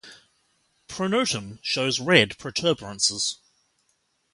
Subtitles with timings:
[0.87, 3.37] Pronotum shows red protuberances.